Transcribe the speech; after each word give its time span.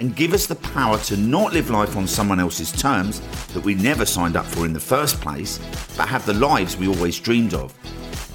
and 0.00 0.16
give 0.16 0.32
us 0.32 0.46
the 0.46 0.56
power 0.56 0.98
to 0.98 1.16
not 1.16 1.52
live 1.52 1.70
life 1.70 1.96
on 1.96 2.06
someone 2.06 2.40
else's 2.40 2.72
terms 2.72 3.20
that 3.48 3.64
we 3.64 3.74
never 3.74 4.04
signed 4.04 4.36
up 4.36 4.44
for 4.44 4.66
in 4.66 4.72
the 4.72 4.80
first 4.80 5.20
place, 5.20 5.58
but 5.96 6.08
have 6.08 6.26
the 6.26 6.34
lives 6.34 6.76
we 6.76 6.88
always 6.88 7.18
dreamed 7.20 7.54
of. 7.54 7.72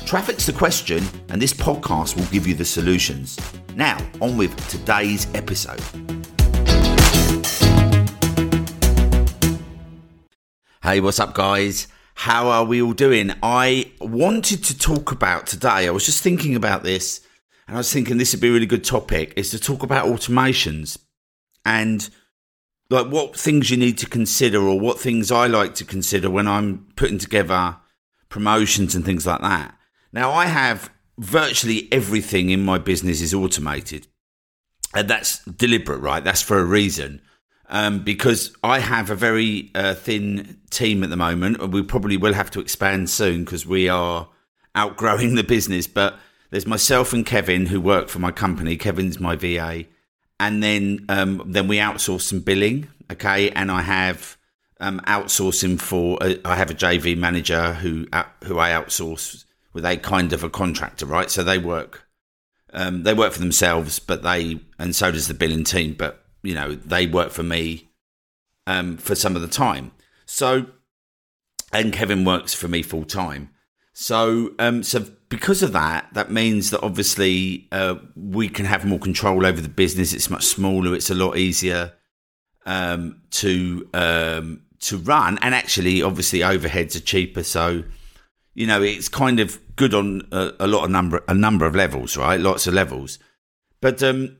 Traffic's 0.05 0.45
the 0.45 0.53
question, 0.53 1.03
and 1.29 1.41
this 1.41 1.53
podcast 1.53 2.15
will 2.15 2.25
give 2.27 2.47
you 2.47 2.53
the 2.53 2.65
solutions. 2.65 3.37
Now, 3.75 3.97
on 4.21 4.37
with 4.37 4.55
today's 4.69 5.27
episode. 5.35 5.81
Hey, 10.81 11.01
what's 11.01 11.19
up, 11.19 11.33
guys? 11.33 11.87
How 12.15 12.47
are 12.47 12.65
we 12.65 12.81
all 12.81 12.93
doing? 12.93 13.33
I 13.43 13.91
wanted 14.01 14.63
to 14.63 14.77
talk 14.77 15.11
about 15.11 15.45
today, 15.45 15.87
I 15.87 15.91
was 15.91 16.05
just 16.05 16.23
thinking 16.23 16.55
about 16.55 16.83
this, 16.83 17.21
and 17.67 17.75
I 17.75 17.79
was 17.79 17.93
thinking 17.93 18.17
this 18.17 18.33
would 18.33 18.41
be 18.41 18.47
a 18.47 18.51
really 18.51 18.65
good 18.65 18.83
topic, 18.83 19.33
is 19.35 19.51
to 19.51 19.59
talk 19.59 19.83
about 19.83 20.07
automations 20.07 20.97
and 21.65 22.09
like 22.89 23.07
what 23.07 23.37
things 23.37 23.69
you 23.69 23.77
need 23.77 23.97
to 23.99 24.07
consider 24.07 24.59
or 24.59 24.79
what 24.79 24.99
things 24.99 25.31
I 25.31 25.47
like 25.47 25.75
to 25.75 25.85
consider 25.85 26.29
when 26.29 26.47
I'm 26.47 26.87
putting 26.95 27.19
together 27.19 27.77
promotions 28.29 28.95
and 28.95 29.05
things 29.05 29.25
like 29.27 29.41
that. 29.41 29.75
Now 30.11 30.31
I 30.31 30.45
have 30.47 30.91
virtually 31.17 31.87
everything 31.91 32.49
in 32.49 32.63
my 32.63 32.77
business 32.77 33.21
is 33.21 33.33
automated. 33.33 34.07
And 34.95 35.07
that's 35.07 35.43
deliberate, 35.45 35.99
right? 35.99 36.23
That's 36.23 36.41
for 36.41 36.57
a 36.57 36.65
reason. 36.65 37.21
Um, 37.71 38.03
because 38.03 38.55
I 38.63 38.79
have 38.79 39.11
a 39.11 39.15
very 39.15 39.69
uh, 39.75 39.93
thin 39.93 40.59
team 40.71 41.03
at 41.03 41.11
the 41.11 41.17
moment. 41.17 41.61
And 41.61 41.71
we 41.71 41.83
probably 41.83 42.17
will 42.17 42.33
have 42.33 42.49
to 42.51 42.59
expand 42.59 43.11
soon 43.11 43.43
because 43.43 43.67
we 43.67 43.87
are 43.87 44.29
outgrowing 44.73 45.35
the 45.35 45.43
business. 45.43 45.85
But 45.85 46.17
there's 46.49 46.65
myself 46.65 47.13
and 47.13 47.23
Kevin 47.23 47.67
who 47.67 47.79
work 47.79 48.09
for 48.09 48.17
my 48.17 48.31
company. 48.31 48.75
Kevin's 48.77 49.19
my 49.19 49.35
VA 49.35 49.85
and 50.39 50.63
then 50.63 51.05
um, 51.09 51.43
then 51.45 51.67
we 51.67 51.77
outsource 51.77 52.21
some 52.21 52.39
billing. 52.39 52.87
Okay, 53.11 53.49
and 53.51 53.71
I 53.71 53.81
have 53.81 54.37
um, 54.79 55.01
outsourcing 55.01 55.79
for 55.79 56.21
uh, 56.21 56.35
I 56.45 56.55
have 56.55 56.71
a 56.71 56.75
JV 56.75 57.17
manager 57.17 57.73
who 57.73 58.07
uh, 58.13 58.23
who 58.43 58.59
I 58.59 58.71
outsource 58.71 59.45
with 59.73 59.85
a 59.85 59.97
kind 59.97 60.33
of 60.33 60.43
a 60.43 60.49
contractor, 60.49 61.05
right? 61.05 61.29
So 61.29 61.43
they 61.43 61.57
work 61.57 62.07
um, 62.73 63.03
they 63.03 63.13
work 63.13 63.33
for 63.33 63.39
themselves, 63.39 63.99
but 63.99 64.23
they 64.23 64.59
and 64.77 64.95
so 64.95 65.11
does 65.11 65.27
the 65.27 65.33
billing 65.33 65.63
team, 65.63 65.95
but 65.97 66.23
you 66.43 66.53
know 66.53 66.75
they 66.75 67.07
work 67.07 67.31
for 67.31 67.43
me 67.43 67.89
um, 68.67 68.97
for 68.97 69.15
some 69.15 69.35
of 69.35 69.41
the 69.41 69.47
time. 69.47 69.91
So 70.25 70.67
and 71.73 71.93
Kevin 71.93 72.25
works 72.25 72.53
for 72.53 72.67
me 72.67 72.81
full 72.81 73.05
time. 73.05 73.49
So 74.01 74.53
um, 74.59 74.81
so 74.81 75.05
because 75.27 75.61
of 75.61 75.73
that, 75.73 76.07
that 76.13 76.31
means 76.31 76.69
that 76.69 76.81
obviously 76.81 77.67
uh, 77.73 77.95
we 78.15 78.47
can 78.47 78.63
have 78.63 78.85
more 78.85 78.97
control 78.97 79.45
over 79.45 79.59
the 79.59 79.67
business. 79.67 80.13
It's 80.13 80.29
much 80.29 80.45
smaller. 80.45 80.95
It's 80.95 81.09
a 81.09 81.15
lot 81.15 81.35
easier 81.35 81.91
um, 82.65 83.21
to 83.31 83.89
um, 83.93 84.61
to 84.79 84.99
run, 84.99 85.37
and 85.41 85.53
actually, 85.53 86.01
obviously, 86.01 86.39
overheads 86.39 86.95
are 86.95 87.01
cheaper. 87.01 87.43
So 87.43 87.83
you 88.53 88.65
know, 88.65 88.81
it's 88.81 89.09
kind 89.09 89.41
of 89.41 89.59
good 89.75 89.93
on 89.93 90.21
a, 90.31 90.53
a 90.61 90.67
lot 90.67 90.85
of 90.85 90.91
number 90.91 91.21
a 91.27 91.33
number 91.33 91.65
of 91.65 91.75
levels, 91.75 92.15
right? 92.15 92.39
Lots 92.39 92.67
of 92.67 92.73
levels. 92.73 93.19
But 93.81 94.01
um, 94.01 94.37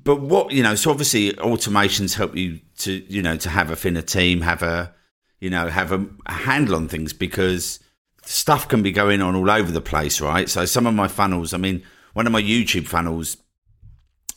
but 0.00 0.20
what 0.20 0.52
you 0.52 0.62
know, 0.62 0.76
so 0.76 0.92
obviously, 0.92 1.32
automations 1.32 2.14
help 2.14 2.36
you 2.36 2.60
to 2.78 2.92
you 3.12 3.20
know 3.20 3.36
to 3.38 3.48
have 3.48 3.68
a 3.68 3.74
thinner 3.74 4.02
team, 4.02 4.42
have 4.42 4.62
a 4.62 4.94
you 5.40 5.50
know 5.50 5.66
have 5.66 5.90
a, 5.90 6.06
a 6.26 6.32
handle 6.32 6.76
on 6.76 6.86
things 6.86 7.12
because 7.12 7.80
stuff 8.24 8.68
can 8.68 8.82
be 8.82 8.92
going 8.92 9.20
on 9.20 9.34
all 9.34 9.50
over 9.50 9.70
the 9.70 9.80
place, 9.80 10.20
right? 10.20 10.48
So 10.48 10.64
some 10.64 10.86
of 10.86 10.94
my 10.94 11.08
funnels, 11.08 11.52
I 11.54 11.58
mean, 11.58 11.82
one 12.14 12.26
of 12.26 12.32
my 12.32 12.42
YouTube 12.42 12.86
funnels 12.86 13.36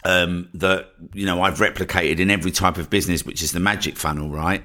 um, 0.05 0.49
that 0.53 0.91
you 1.13 1.25
know 1.25 1.41
I've 1.41 1.57
replicated 1.57 2.19
in 2.19 2.29
every 2.29 2.51
type 2.51 2.77
of 2.77 2.89
business, 2.89 3.25
which 3.25 3.41
is 3.41 3.51
the 3.51 3.59
magic 3.59 3.97
funnel, 3.97 4.29
right? 4.29 4.63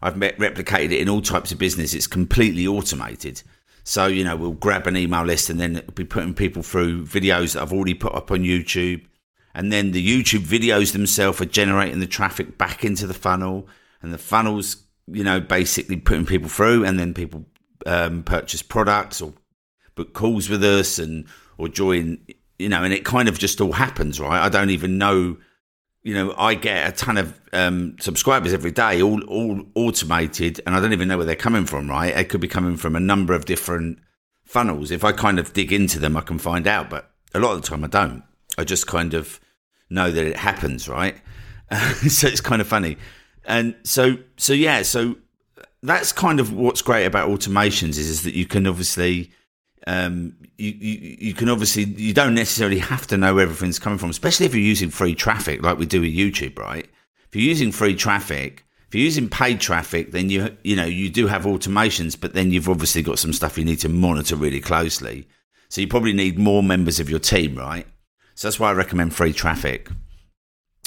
I've 0.00 0.14
replicated 0.14 0.92
it 0.92 1.00
in 1.00 1.08
all 1.08 1.20
types 1.20 1.52
of 1.52 1.58
business. 1.58 1.92
It's 1.92 2.06
completely 2.06 2.66
automated. 2.66 3.42
So 3.84 4.06
you 4.06 4.24
know 4.24 4.36
we'll 4.36 4.52
grab 4.52 4.86
an 4.86 4.96
email 4.96 5.24
list 5.24 5.50
and 5.50 5.60
then 5.60 5.82
be 5.94 6.04
putting 6.04 6.34
people 6.34 6.62
through 6.62 7.04
videos 7.06 7.54
that 7.54 7.62
I've 7.62 7.72
already 7.72 7.94
put 7.94 8.14
up 8.14 8.30
on 8.30 8.40
YouTube, 8.40 9.04
and 9.54 9.72
then 9.72 9.92
the 9.92 10.06
YouTube 10.06 10.46
videos 10.46 10.92
themselves 10.92 11.40
are 11.40 11.46
generating 11.46 12.00
the 12.00 12.06
traffic 12.06 12.58
back 12.58 12.84
into 12.84 13.06
the 13.06 13.14
funnel, 13.14 13.68
and 14.02 14.12
the 14.12 14.18
funnels 14.18 14.84
you 15.06 15.24
know 15.24 15.38
basically 15.38 15.96
putting 15.96 16.26
people 16.26 16.48
through, 16.48 16.84
and 16.84 16.98
then 16.98 17.12
people 17.12 17.44
um, 17.88 18.22
purchase 18.22 18.62
products 18.62 19.22
or 19.22 19.32
book 19.94 20.12
calls 20.12 20.50
with 20.50 20.62
us 20.62 20.98
and 20.98 21.26
or 21.56 21.68
join 21.68 22.18
you 22.58 22.68
know 22.68 22.84
and 22.84 22.92
it 22.92 23.04
kind 23.04 23.28
of 23.28 23.38
just 23.38 23.60
all 23.60 23.72
happens 23.72 24.20
right? 24.20 24.44
I 24.44 24.50
don't 24.50 24.70
even 24.70 24.98
know 24.98 25.38
you 26.02 26.14
know 26.14 26.34
i 26.38 26.54
get 26.54 26.88
a 26.88 26.92
ton 26.92 27.16
of 27.16 27.40
um, 27.52 27.96
subscribers 27.98 28.52
every 28.52 28.70
day 28.70 29.02
all 29.02 29.22
all 29.24 29.62
automated 29.74 30.60
and 30.64 30.74
i 30.74 30.80
don't 30.80 30.92
even 30.92 31.08
know 31.08 31.16
where 31.16 31.26
they're 31.26 31.34
coming 31.34 31.64
from 31.64 31.88
right? 31.88 32.14
It 32.14 32.28
could 32.28 32.42
be 32.42 32.48
coming 32.48 32.76
from 32.76 32.94
a 32.94 33.00
number 33.00 33.32
of 33.32 33.46
different 33.46 33.98
funnels. 34.44 34.90
If 34.90 35.02
i 35.02 35.12
kind 35.12 35.38
of 35.38 35.54
dig 35.54 35.72
into 35.72 35.98
them 35.98 36.16
i 36.16 36.20
can 36.20 36.38
find 36.38 36.66
out 36.66 36.90
but 36.90 37.10
a 37.34 37.40
lot 37.40 37.52
of 37.52 37.62
the 37.62 37.66
time 37.66 37.84
i 37.84 37.88
don't. 37.88 38.22
I 38.58 38.64
just 38.64 38.86
kind 38.86 39.14
of 39.14 39.40
know 39.88 40.10
that 40.10 40.26
it 40.26 40.36
happens 40.36 40.88
right? 40.88 41.16
So 42.08 42.28
it's 42.28 42.40
kind 42.40 42.60
of 42.60 42.68
funny. 42.68 42.98
And 43.44 43.74
so 43.82 44.18
so 44.36 44.52
yeah 44.52 44.82
so 44.82 45.16
that's 45.82 46.12
kind 46.12 46.40
of 46.40 46.52
what's 46.52 46.82
great 46.82 47.06
about 47.06 47.28
automations 47.28 47.90
is, 47.90 48.08
is 48.08 48.22
that 48.24 48.34
you 48.34 48.46
can 48.46 48.66
obviously 48.66 49.30
um, 49.86 50.36
you, 50.58 50.72
you, 50.72 51.16
you 51.20 51.34
can 51.34 51.48
obviously 51.48 51.84
you 51.84 52.12
don't 52.12 52.34
necessarily 52.34 52.78
have 52.78 53.06
to 53.06 53.16
know 53.16 53.34
where 53.34 53.44
everything's 53.44 53.78
coming 53.78 53.98
from, 53.98 54.10
especially 54.10 54.46
if 54.46 54.54
you're 54.54 54.62
using 54.62 54.90
free 54.90 55.14
traffic 55.14 55.62
like 55.62 55.78
we 55.78 55.86
do 55.86 56.00
with 56.00 56.14
YouTube, 56.14 56.58
right? 56.58 56.86
If 57.28 57.36
you're 57.36 57.44
using 57.44 57.72
free 57.72 57.94
traffic, 57.94 58.64
if 58.88 58.94
you're 58.94 59.04
using 59.04 59.28
paid 59.28 59.60
traffic, 59.60 60.12
then 60.12 60.30
you 60.30 60.56
you 60.62 60.76
know 60.76 60.84
you 60.84 61.10
do 61.10 61.26
have 61.26 61.44
automations, 61.44 62.18
but 62.18 62.34
then 62.34 62.50
you've 62.50 62.68
obviously 62.68 63.02
got 63.02 63.18
some 63.18 63.32
stuff 63.32 63.56
you 63.56 63.64
need 63.64 63.80
to 63.80 63.88
monitor 63.88 64.36
really 64.36 64.60
closely. 64.60 65.28
So 65.68 65.80
you 65.80 65.88
probably 65.88 66.14
need 66.14 66.38
more 66.38 66.62
members 66.62 66.98
of 66.98 67.10
your 67.10 67.18
team, 67.18 67.56
right? 67.56 67.86
So 68.34 68.48
that's 68.48 68.58
why 68.58 68.70
I 68.70 68.72
recommend 68.72 69.14
free 69.14 69.32
traffic. 69.32 69.90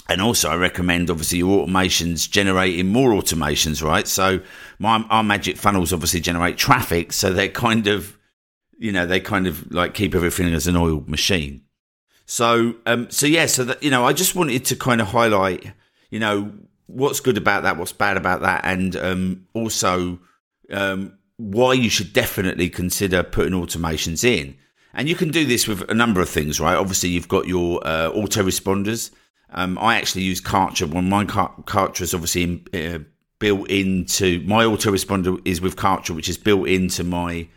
And 0.10 0.22
also, 0.22 0.50
I 0.50 0.56
recommend 0.56 1.10
obviously 1.10 1.38
your 1.38 1.66
automations 1.66 2.30
generating 2.30 2.88
more 2.88 3.12
automations, 3.12 3.84
right? 3.84 4.08
So, 4.08 4.42
my 4.80 5.06
our 5.10 5.24
magic 5.24 5.58
funnels 5.58 5.94
obviously 5.94 6.20
generate 6.20 6.58
traffic, 6.58 7.14
so 7.14 7.32
they're 7.32 7.48
kind 7.48 7.88
of, 7.88 8.18
you 8.78 8.92
know, 8.92 9.06
they 9.06 9.20
kind 9.20 9.48
of 9.48 9.72
like 9.72 9.94
keep 9.94 10.14
everything 10.16 10.54
as 10.54 10.68
an 10.68 10.76
oiled 10.76 11.08
machine. 11.08 11.62
So, 12.26 12.76
um, 12.86 13.10
so 13.10 13.26
yeah, 13.26 13.46
so 13.46 13.64
that 13.66 13.84
you 13.84 13.92
know, 13.92 14.06
I 14.06 14.14
just 14.14 14.36
wanted 14.36 14.66
to 14.66 14.76
kind 14.76 15.02
of 15.02 15.08
highlight, 15.08 15.72
you 16.10 16.20
know, 16.20 16.52
what's 16.88 17.20
good 17.20 17.38
about 17.38 17.64
that, 17.64 17.78
what's 17.78 17.94
bad 17.94 18.18
about 18.18 18.42
that, 18.42 18.62
and 18.66 18.96
um, 18.96 19.48
also 19.54 20.20
um, 20.72 21.18
why 21.38 21.74
you 21.74 21.90
should 21.90 22.14
definitely 22.14 22.70
consider 22.70 23.24
putting 23.24 23.54
automations 23.54 24.24
in. 24.24 24.58
And 24.94 25.08
you 25.08 25.16
can 25.16 25.30
do 25.30 25.46
this 25.46 25.68
with 25.68 25.90
a 25.90 25.94
number 25.94 26.22
of 26.22 26.30
things, 26.30 26.60
right? 26.60 26.76
Obviously, 26.76 27.10
you've 27.10 27.28
got 27.30 27.48
your 27.48 27.86
uh, 27.86 28.12
autoresponders. 28.12 29.12
Um, 29.52 29.78
I 29.80 29.98
actually 29.98 30.24
use 30.24 30.42
Kartra. 30.42 30.90
Well, 30.90 31.02
my 31.02 31.26
Kartra 31.26 32.02
is 32.02 32.14
obviously 32.14 32.44
in, 32.44 32.66
uh, 32.74 33.00
built 33.40 33.70
into 33.70 34.42
my 34.46 34.64
autoresponder 34.64 35.42
is 35.46 35.62
with 35.62 35.76
Kartra, 35.76 36.16
which 36.16 36.30
is 36.30 36.38
built 36.38 36.68
into 36.68 37.04
my 37.04 37.48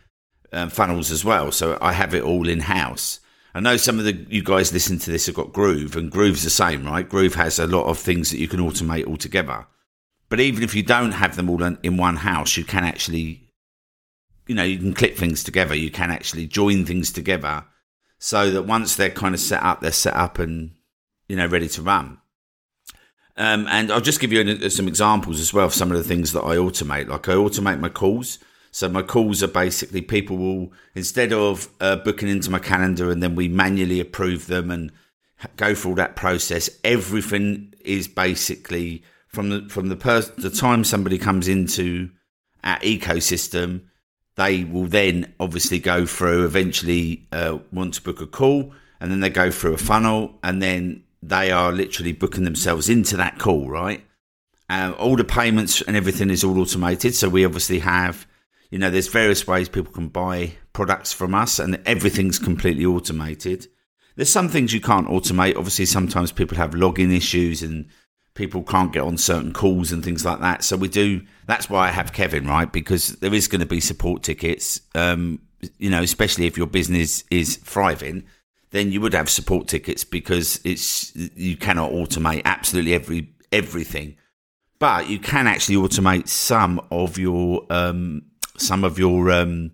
um, 0.52 0.70
funnels 0.70 1.10
as 1.10 1.24
well. 1.24 1.52
So 1.52 1.78
I 1.80 1.92
have 1.92 2.14
it 2.14 2.22
all 2.22 2.48
in 2.48 2.60
house. 2.60 3.20
I 3.54 3.60
know 3.60 3.76
some 3.76 4.00
of 4.00 4.04
the 4.04 4.26
you 4.28 4.42
guys 4.42 4.72
listen 4.72 4.98
to 4.98 5.10
this 5.10 5.26
have 5.26 5.36
got 5.36 5.52
Groove, 5.52 5.94
and 5.94 6.10
Groove's 6.10 6.42
the 6.42 6.50
same, 6.50 6.84
right? 6.84 7.08
Groove 7.08 7.34
has 7.34 7.60
a 7.60 7.66
lot 7.68 7.84
of 7.84 7.98
things 7.98 8.30
that 8.30 8.38
you 8.38 8.48
can 8.48 8.60
automate 8.60 9.06
all 9.06 9.16
together. 9.16 9.66
But 10.28 10.40
even 10.40 10.64
if 10.64 10.74
you 10.74 10.82
don't 10.82 11.12
have 11.12 11.36
them 11.36 11.48
all 11.48 11.62
in 11.62 11.96
one 11.96 12.16
house, 12.16 12.56
you 12.56 12.64
can 12.64 12.82
actually, 12.82 13.48
you 14.48 14.56
know, 14.56 14.64
you 14.64 14.78
can 14.78 14.94
clip 14.94 15.16
things 15.16 15.44
together. 15.44 15.76
You 15.76 15.92
can 15.92 16.10
actually 16.10 16.46
join 16.48 16.84
things 16.84 17.12
together 17.12 17.64
so 18.18 18.50
that 18.50 18.62
once 18.62 18.96
they're 18.96 19.10
kind 19.10 19.34
of 19.34 19.40
set 19.40 19.62
up, 19.62 19.80
they're 19.80 19.92
set 19.92 20.16
up 20.16 20.40
and 20.40 20.73
you 21.28 21.36
know, 21.36 21.46
ready 21.46 21.68
to 21.68 21.82
run. 21.82 22.18
Um, 23.36 23.66
and 23.68 23.90
I'll 23.90 24.00
just 24.00 24.20
give 24.20 24.32
you 24.32 24.70
some 24.70 24.86
examples 24.86 25.40
as 25.40 25.52
well 25.52 25.66
of 25.66 25.74
some 25.74 25.90
of 25.90 25.96
the 25.96 26.04
things 26.04 26.32
that 26.32 26.42
I 26.42 26.56
automate. 26.56 27.08
Like 27.08 27.28
I 27.28 27.32
automate 27.32 27.80
my 27.80 27.88
calls. 27.88 28.38
So 28.70 28.88
my 28.88 29.02
calls 29.02 29.42
are 29.42 29.48
basically 29.48 30.02
people 30.02 30.36
will 30.36 30.72
instead 30.94 31.32
of 31.32 31.68
uh, 31.80 31.96
booking 31.96 32.28
into 32.28 32.50
my 32.50 32.58
calendar 32.58 33.10
and 33.10 33.22
then 33.22 33.34
we 33.34 33.48
manually 33.48 34.00
approve 34.00 34.46
them 34.46 34.70
and 34.70 34.92
go 35.56 35.74
through 35.74 35.96
that 35.96 36.16
process. 36.16 36.70
Everything 36.82 37.74
is 37.84 38.08
basically 38.08 39.02
from 39.28 39.50
the 39.50 39.68
from 39.68 39.88
the 39.88 39.96
pers- 39.96 40.30
the 40.30 40.50
time 40.50 40.84
somebody 40.84 41.18
comes 41.18 41.48
into 41.48 42.10
our 42.62 42.78
ecosystem, 42.78 43.82
they 44.36 44.64
will 44.64 44.86
then 44.86 45.34
obviously 45.38 45.78
go 45.78 46.06
through. 46.06 46.44
Eventually, 46.44 47.26
uh, 47.32 47.58
want 47.72 47.94
to 47.94 48.02
book 48.02 48.20
a 48.20 48.26
call, 48.26 48.72
and 49.00 49.10
then 49.10 49.20
they 49.20 49.30
go 49.30 49.50
through 49.50 49.74
a 49.74 49.78
funnel, 49.78 50.38
and 50.42 50.62
then 50.62 51.02
they 51.28 51.50
are 51.50 51.72
literally 51.72 52.12
booking 52.12 52.44
themselves 52.44 52.88
into 52.88 53.16
that 53.16 53.38
call. 53.38 53.68
Right, 53.68 54.04
uh, 54.68 54.94
all 54.98 55.16
the 55.16 55.24
payments 55.24 55.82
and 55.82 55.96
everything 55.96 56.30
is 56.30 56.44
all 56.44 56.60
automated. 56.60 57.14
So 57.14 57.28
we 57.28 57.44
obviously 57.44 57.80
have, 57.80 58.26
you 58.70 58.78
know, 58.78 58.90
there's 58.90 59.08
various 59.08 59.46
ways 59.46 59.68
people 59.68 59.92
can 59.92 60.08
buy 60.08 60.54
products 60.72 61.12
from 61.12 61.34
us, 61.34 61.58
and 61.58 61.80
everything's 61.86 62.38
completely 62.38 62.84
automated. 62.84 63.68
There's 64.16 64.30
some 64.30 64.48
things 64.48 64.72
you 64.72 64.80
can't 64.80 65.08
automate. 65.08 65.56
Obviously, 65.56 65.86
sometimes 65.86 66.32
people 66.32 66.56
have 66.56 66.70
login 66.72 67.14
issues 67.14 67.62
and 67.62 67.86
people 68.34 68.62
can't 68.62 68.92
get 68.92 69.02
on 69.02 69.16
certain 69.16 69.52
calls 69.52 69.92
and 69.92 70.04
things 70.04 70.24
like 70.24 70.40
that. 70.40 70.64
So 70.64 70.76
we 70.76 70.88
do. 70.88 71.22
That's 71.46 71.68
why 71.70 71.88
I 71.88 71.90
have 71.90 72.12
Kevin, 72.12 72.46
right? 72.46 72.70
Because 72.70 73.16
there 73.16 73.34
is 73.34 73.48
going 73.48 73.60
to 73.60 73.66
be 73.66 73.80
support 73.80 74.22
tickets. 74.22 74.80
Um, 74.94 75.40
you 75.78 75.90
know, 75.90 76.02
especially 76.02 76.46
if 76.46 76.56
your 76.56 76.66
business 76.66 77.24
is 77.30 77.56
thriving, 77.56 78.24
then 78.74 78.90
you 78.90 79.00
would 79.00 79.14
have 79.14 79.30
support 79.30 79.68
tickets 79.68 80.02
because 80.02 80.60
it's 80.64 81.14
you 81.14 81.56
cannot 81.56 81.92
automate 81.92 82.42
absolutely 82.44 82.92
every 82.92 83.32
everything, 83.52 84.16
but 84.80 85.08
you 85.08 85.20
can 85.20 85.46
actually 85.46 85.76
automate 85.76 86.26
some 86.26 86.80
of 86.90 87.16
your 87.16 87.64
um, 87.70 88.22
some 88.58 88.82
of 88.82 88.98
your 88.98 89.30
um, 89.30 89.70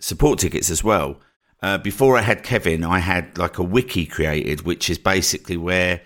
support 0.00 0.40
tickets 0.40 0.68
as 0.68 0.82
well. 0.82 1.20
Uh, 1.62 1.78
before 1.78 2.18
I 2.18 2.22
had 2.22 2.42
Kevin, 2.42 2.82
I 2.82 2.98
had 2.98 3.38
like 3.38 3.58
a 3.58 3.62
wiki 3.62 4.04
created, 4.04 4.62
which 4.62 4.90
is 4.90 4.98
basically 4.98 5.56
where 5.56 6.00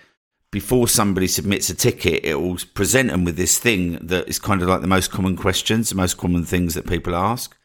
before 0.51 0.87
somebody 0.87 1.29
submits 1.29 1.71
a 1.71 1.75
ticket, 1.75 2.25
it 2.25 2.35
will 2.35 2.59
present 2.75 3.11
them 3.11 3.25
with 3.25 3.37
this 3.37 3.59
thing 3.59 3.95
that 4.07 4.29
is 4.29 4.39
kind 4.39 4.61
of 4.61 4.69
like 4.69 4.83
the 4.83 4.87
most 4.87 5.11
common 5.11 5.35
questions, 5.35 5.89
the 5.89 5.97
most 5.97 6.19
common 6.19 6.45
things 6.45 6.75
that 6.75 6.87
people 6.87 7.15
ask. 7.15 7.57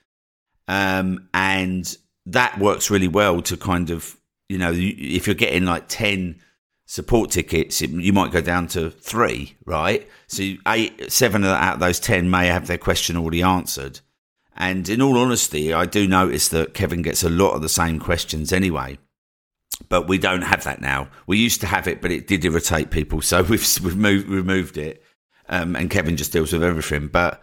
Um, 0.70 1.28
and 1.34 1.98
that 2.26 2.58
works 2.60 2.90
really 2.90 3.10
well 3.10 3.42
to 3.42 3.58
kind 3.58 3.90
of, 3.90 4.18
you 4.54 4.60
know, 4.60 4.72
if 4.74 5.28
you're 5.28 5.34
getting 5.36 5.66
like 5.66 5.86
10 5.88 6.40
support 6.86 7.32
tickets, 7.32 7.82
you 7.82 8.14
might 8.14 8.32
go 8.32 8.42
down 8.42 8.68
to 8.68 8.92
three, 8.92 9.56
right? 9.66 10.08
So 10.28 10.44
eight, 10.68 11.12
seven 11.12 11.44
out 11.44 11.74
of 11.74 11.80
those 11.80 12.00
10 12.00 12.30
may 12.30 12.48
have 12.48 12.68
their 12.68 12.78
question 12.78 13.18
already 13.18 13.42
answered. 13.42 14.00
And 14.56 14.88
in 14.88 15.02
all 15.02 15.18
honesty, 15.18 15.74
I 15.74 15.86
do 15.86 16.08
notice 16.08 16.48
that 16.50 16.76
Kevin 16.76 17.02
gets 17.02 17.24
a 17.24 17.30
lot 17.30 17.54
of 17.54 17.62
the 17.62 17.70
same 17.70 18.00
questions 18.00 18.54
anyway 18.54 19.00
but 19.90 20.08
we 20.08 20.18
don't 20.18 20.44
have 20.44 20.64
that 20.64 20.82
now. 20.82 21.08
We 21.28 21.38
used 21.38 21.62
to 21.62 21.68
have 21.68 21.88
it, 21.88 22.02
but 22.02 22.12
it 22.12 22.28
did 22.28 22.46
irritate 22.46 22.92
people, 22.92 23.22
so 23.22 23.42
we've 23.50 23.80
we've 23.84 23.98
moved, 23.98 24.28
removed 24.28 24.78
it. 24.78 25.04
Um, 25.50 25.76
and 25.76 25.90
Kevin 25.90 26.16
just 26.16 26.32
deals 26.32 26.54
with 26.54 26.64
everything. 26.64 27.08
But 27.08 27.42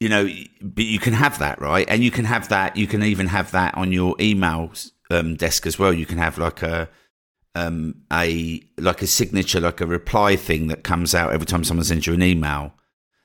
you 0.00 0.08
know, 0.08 0.28
but 0.60 0.84
you 0.84 0.98
can 0.98 1.14
have 1.14 1.38
that, 1.38 1.60
right? 1.60 1.86
And 1.88 2.04
you 2.04 2.10
can 2.10 2.24
have 2.24 2.48
that. 2.50 2.76
You 2.76 2.86
can 2.86 3.02
even 3.02 3.26
have 3.28 3.50
that 3.52 3.74
on 3.74 3.92
your 3.92 4.14
email 4.20 4.72
um, 5.10 5.36
desk 5.36 5.66
as 5.66 5.78
well. 5.78 5.92
You 5.92 6.06
can 6.06 6.18
have 6.18 6.38
like 6.38 6.62
a 6.62 6.88
um, 7.54 8.02
a 8.12 8.62
like 8.78 9.02
a 9.02 9.06
signature, 9.06 9.60
like 9.60 9.80
a 9.80 9.86
reply 9.86 10.36
thing 10.36 10.68
that 10.68 10.84
comes 10.84 11.14
out 11.14 11.32
every 11.32 11.46
time 11.46 11.64
someone 11.64 11.84
sends 11.84 12.06
you 12.06 12.14
an 12.14 12.22
email 12.22 12.72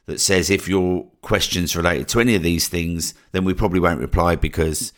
that 0.05 0.19
says 0.19 0.49
if 0.49 0.67
your 0.67 1.05
questions 1.21 1.75
related 1.75 2.07
to 2.09 2.19
any 2.19 2.35
of 2.35 2.43
these 2.43 2.67
things, 2.67 3.13
then 3.31 3.45
we 3.45 3.53
probably 3.53 3.79
won't 3.79 4.01
reply 4.01 4.35
because 4.35 4.91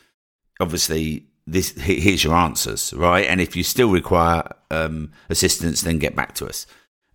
obviously 0.59 1.27
this 1.47 1.71
here's 1.71 2.23
your 2.23 2.35
answers, 2.35 2.93
right? 2.93 3.27
And 3.27 3.39
if 3.39 3.55
you 3.55 3.63
still 3.63 3.91
require 3.91 4.43
um, 4.71 5.11
assistance, 5.29 5.81
then 5.81 5.99
get 5.99 6.15
back 6.15 6.33
to 6.35 6.47
us. 6.47 6.65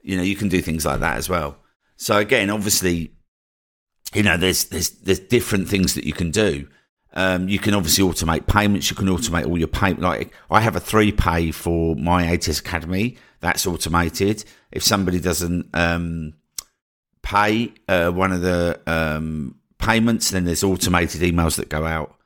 You 0.02 0.16
know, 0.16 0.22
you 0.22 0.36
can 0.36 0.48
do 0.48 0.62
things 0.62 0.86
like 0.86 1.00
that 1.00 1.16
as 1.16 1.28
well. 1.28 1.58
So 1.96 2.16
again, 2.16 2.48
obviously, 2.48 3.12
you 4.14 4.22
know, 4.22 4.36
there's 4.36 4.64
there's 4.64 4.90
there's 4.90 5.18
different 5.18 5.68
things 5.68 5.94
that 5.94 6.04
you 6.04 6.12
can 6.12 6.30
do. 6.30 6.68
Um, 7.12 7.48
you 7.48 7.58
can 7.58 7.74
obviously 7.74 8.04
automate 8.04 8.46
payments. 8.46 8.90
You 8.90 8.96
can 8.96 9.08
automate 9.08 9.46
all 9.46 9.58
your 9.58 9.68
payment. 9.68 10.00
Like 10.00 10.32
I 10.50 10.60
have 10.60 10.76
a 10.76 10.80
three 10.80 11.12
pay 11.12 11.50
for 11.50 11.96
my 11.96 12.26
ATS 12.26 12.60
Academy. 12.60 13.16
That's 13.40 13.66
automated. 13.66 14.44
If 14.70 14.82
somebody 14.84 15.18
doesn't 15.18 15.68
um, 15.74 16.34
pay 17.22 17.72
uh, 17.88 18.10
one 18.10 18.32
of 18.32 18.42
the 18.42 18.80
um, 18.86 19.56
payments, 19.78 20.30
then 20.30 20.44
there's 20.44 20.62
automated 20.62 21.22
emails 21.22 21.56
that 21.56 21.68
go 21.68 21.84
out 21.84 22.16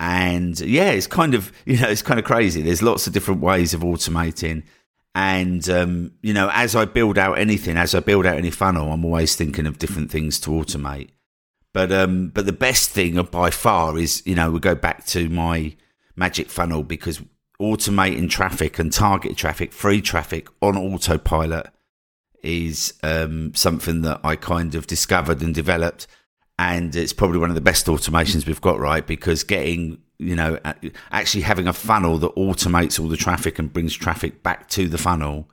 and 0.00 0.58
yeah, 0.60 0.90
it's 0.90 1.06
kind 1.06 1.34
of, 1.34 1.52
you 1.64 1.78
know, 1.78 1.88
it's 1.88 2.02
kind 2.02 2.18
of 2.18 2.26
crazy. 2.26 2.62
There's 2.62 2.82
lots 2.82 3.06
of 3.06 3.12
different 3.12 3.40
ways 3.40 3.74
of 3.74 3.80
automating. 3.80 4.64
And, 5.16 5.68
um, 5.68 6.12
you 6.22 6.34
know, 6.34 6.50
as 6.52 6.74
I 6.74 6.86
build 6.86 7.18
out 7.18 7.38
anything, 7.38 7.76
as 7.76 7.94
I 7.94 8.00
build 8.00 8.26
out 8.26 8.36
any 8.36 8.50
funnel, 8.50 8.90
I'm 8.90 9.04
always 9.04 9.36
thinking 9.36 9.66
of 9.66 9.78
different 9.78 10.10
things 10.10 10.40
to 10.40 10.50
automate. 10.50 11.10
But, 11.74 11.92
um, 11.92 12.28
but 12.28 12.46
the 12.46 12.52
best 12.52 12.90
thing 12.90 13.22
by 13.24 13.50
far 13.50 13.98
is, 13.98 14.22
you 14.24 14.34
know, 14.34 14.50
we 14.50 14.60
go 14.60 14.74
back 14.74 15.04
to 15.06 15.28
my 15.28 15.76
magic 16.16 16.48
funnel 16.48 16.82
because 16.82 17.20
automating 17.60 18.30
traffic 18.30 18.78
and 18.78 18.90
target 18.90 19.36
traffic, 19.36 19.72
free 19.72 20.00
traffic 20.00 20.48
on 20.62 20.78
autopilot 20.78 21.66
is, 22.42 22.94
um, 23.02 23.52
something 23.54 24.00
that 24.02 24.20
I 24.24 24.36
kind 24.36 24.74
of 24.74 24.86
discovered 24.86 25.42
and 25.42 25.54
developed 25.54 26.06
and 26.58 26.94
it's 26.94 27.12
probably 27.12 27.38
one 27.38 27.50
of 27.50 27.54
the 27.56 27.60
best 27.60 27.86
automations 27.86 28.46
we've 28.46 28.60
got, 28.60 28.78
right? 28.78 29.04
Because 29.04 29.42
getting, 29.42 29.98
you 30.18 30.36
know, 30.36 30.58
actually 31.10 31.42
having 31.42 31.66
a 31.66 31.72
funnel 31.72 32.18
that 32.18 32.34
automates 32.36 33.00
all 33.00 33.08
the 33.08 33.16
traffic 33.16 33.58
and 33.58 33.72
brings 33.72 33.92
traffic 33.92 34.42
back 34.42 34.68
to 34.70 34.88
the 34.88 34.98
funnel 34.98 35.50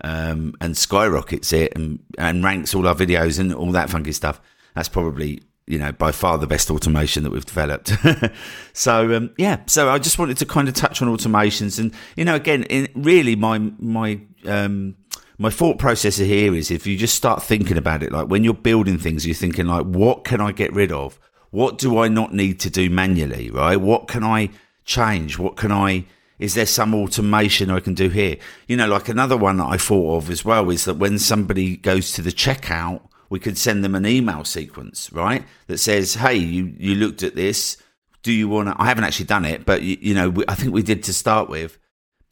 um, 0.00 0.54
and 0.60 0.76
skyrockets 0.76 1.52
it 1.52 1.76
and, 1.76 1.98
and 2.16 2.42
ranks 2.42 2.74
all 2.74 2.88
our 2.88 2.94
videos 2.94 3.38
and 3.38 3.54
all 3.54 3.72
that 3.72 3.90
funky 3.90 4.12
stuff. 4.12 4.40
That's 4.74 4.88
probably, 4.88 5.42
you 5.66 5.78
know, 5.78 5.92
by 5.92 6.12
far 6.12 6.38
the 6.38 6.46
best 6.46 6.70
automation 6.70 7.22
that 7.24 7.30
we've 7.30 7.44
developed. 7.44 7.92
so, 8.72 9.14
um, 9.14 9.30
yeah, 9.36 9.60
so 9.66 9.90
I 9.90 9.98
just 9.98 10.18
wanted 10.18 10.36
to 10.38 10.46
kind 10.46 10.68
of 10.68 10.74
touch 10.74 11.02
on 11.02 11.08
automations 11.08 11.78
and, 11.78 11.94
you 12.16 12.24
know, 12.24 12.34
again, 12.34 12.64
in, 12.64 12.88
really 12.94 13.36
my, 13.36 13.58
my, 13.78 14.20
um, 14.46 14.96
my 15.38 15.50
thought 15.50 15.78
process 15.78 16.16
here 16.16 16.54
is 16.54 16.70
if 16.70 16.86
you 16.86 16.96
just 16.96 17.14
start 17.14 17.42
thinking 17.42 17.76
about 17.76 18.02
it, 18.02 18.12
like 18.12 18.28
when 18.28 18.44
you're 18.44 18.54
building 18.54 18.98
things, 18.98 19.26
you're 19.26 19.34
thinking 19.34 19.66
like, 19.66 19.84
what 19.84 20.24
can 20.24 20.40
I 20.40 20.52
get 20.52 20.72
rid 20.72 20.92
of? 20.92 21.18
What 21.50 21.78
do 21.78 21.98
I 21.98 22.08
not 22.08 22.32
need 22.32 22.60
to 22.60 22.70
do 22.70 22.88
manually? 22.88 23.50
Right? 23.50 23.76
What 23.76 24.08
can 24.08 24.24
I 24.24 24.50
change? 24.84 25.38
What 25.38 25.56
can 25.56 25.72
I, 25.72 26.06
is 26.38 26.54
there 26.54 26.66
some 26.66 26.94
automation 26.94 27.70
I 27.70 27.80
can 27.80 27.94
do 27.94 28.08
here? 28.08 28.36
You 28.68 28.76
know, 28.76 28.86
like 28.86 29.08
another 29.08 29.36
one 29.36 29.58
that 29.58 29.66
I 29.66 29.76
thought 29.76 30.16
of 30.16 30.30
as 30.30 30.44
well 30.44 30.70
is 30.70 30.84
that 30.84 30.94
when 30.94 31.18
somebody 31.18 31.76
goes 31.76 32.12
to 32.12 32.22
the 32.22 32.32
checkout, 32.32 33.02
we 33.32 33.40
could 33.40 33.58
send 33.58 33.82
them 33.82 33.94
an 33.94 34.06
email 34.06 34.44
sequence, 34.44 35.10
right? 35.12 35.44
That 35.66 35.78
says, 35.78 36.14
Hey, 36.14 36.36
you, 36.36 36.74
you 36.78 36.94
looked 36.94 37.22
at 37.22 37.34
this. 37.34 37.76
Do 38.22 38.32
you 38.32 38.48
want 38.48 38.68
to, 38.68 38.74
I 38.80 38.86
haven't 38.86 39.04
actually 39.04 39.26
done 39.26 39.44
it, 39.44 39.64
but 39.64 39.82
you, 39.82 39.96
you 40.00 40.14
know, 40.14 40.32
I 40.46 40.54
think 40.54 40.72
we 40.72 40.82
did 40.82 41.02
to 41.04 41.12
start 41.12 41.48
with 41.48 41.78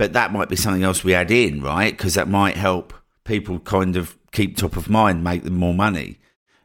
but 0.00 0.14
that 0.14 0.33
might 0.33 0.49
be 0.49 0.57
something 0.57 0.83
else 0.83 1.04
we 1.04 1.12
add 1.12 1.30
in, 1.30 1.61
right? 1.61 1.95
Because 1.95 2.14
that 2.14 2.26
might 2.26 2.57
help 2.57 2.95
people 3.25 3.59
kind 3.59 3.99
of 3.99 4.16
keep 4.33 4.57
top 4.57 4.78
of 4.78 4.88
mind, 4.88 5.23
make 5.23 5.42
them 5.42 5.57
more 5.57 5.75
money. 5.75 6.16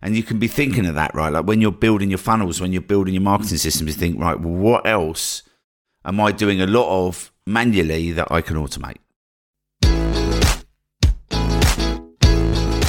And 0.02 0.16
you 0.16 0.24
can 0.24 0.40
be 0.40 0.48
thinking 0.48 0.86
of 0.86 0.96
that, 0.96 1.14
right? 1.14 1.34
Like 1.34 1.46
when 1.46 1.60
you're 1.60 1.74
building 1.74 2.10
your 2.10 2.18
funnels, 2.18 2.62
when 2.62 2.72
you're 2.72 2.82
building 2.82 3.14
your 3.14 3.24
marketing 3.24 3.58
systems, 3.58 3.90
you 3.90 4.00
think, 4.00 4.22
right, 4.22 4.40
well, 4.40 4.54
what 4.54 4.88
else 4.88 5.44
am 6.06 6.22
I 6.22 6.32
doing 6.32 6.62
a 6.62 6.66
lot 6.66 6.88
of 6.88 7.34
manually 7.46 8.14
that 8.14 8.32
I 8.32 8.40
can 8.40 8.56
automate? 8.56 9.00